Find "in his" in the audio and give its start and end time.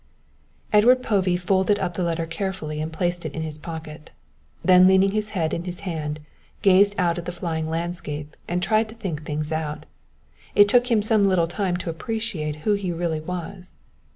3.35-3.59, 5.53-5.81